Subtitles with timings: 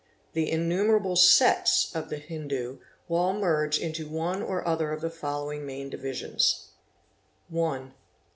[0.33, 5.63] The innumerable sects of the Hindus all merge into one or other of the following
[5.63, 6.69] main divisions:—
[7.49, 7.93] 1.